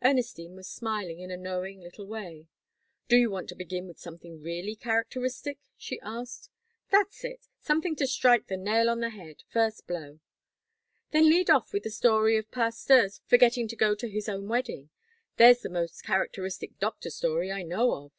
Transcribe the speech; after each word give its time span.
Ernestine 0.00 0.54
was 0.54 0.68
smiling 0.68 1.18
in 1.18 1.32
a 1.32 1.36
knowing 1.36 1.80
little 1.80 2.06
way. 2.06 2.46
"Do 3.08 3.16
you 3.16 3.30
want 3.32 3.48
to 3.48 3.56
begin 3.56 3.88
with 3.88 3.98
something 3.98 4.40
really 4.40 4.76
characteristic?" 4.76 5.58
she 5.76 5.98
asked. 6.02 6.48
"That's 6.90 7.24
it. 7.24 7.48
Something 7.58 7.96
to 7.96 8.06
strike 8.06 8.46
the 8.46 8.56
nail 8.56 8.88
on 8.88 9.00
the 9.00 9.10
head, 9.10 9.42
first 9.48 9.88
blow." 9.88 10.20
"Then 11.10 11.28
lead 11.28 11.50
off 11.50 11.72
with 11.72 11.82
the 11.82 11.90
story 11.90 12.36
of 12.36 12.48
Pasteur's 12.52 13.22
forgetting 13.26 13.66
to 13.66 13.74
go 13.74 13.96
to 13.96 14.08
his 14.08 14.28
own 14.28 14.46
wedding. 14.46 14.90
There's 15.36 15.62
the 15.62 15.68
most 15.68 16.04
characteristic 16.04 16.78
doctor 16.78 17.10
story 17.10 17.50
I 17.50 17.64
know 17.64 17.90
of." 18.04 18.12